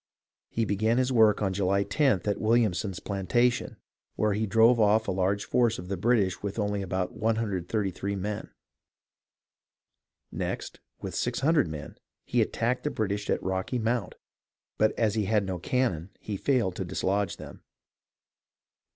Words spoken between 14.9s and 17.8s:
as he had no can non he failed to dislodge them.